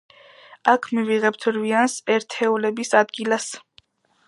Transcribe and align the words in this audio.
აქ 0.71 0.87
მივიღებთ 0.99 1.45
რვიანს 1.57 1.99
ერთეულების 2.15 2.93
ადგილას. 3.03 3.49